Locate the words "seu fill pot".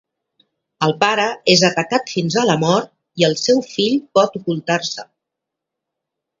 3.45-4.43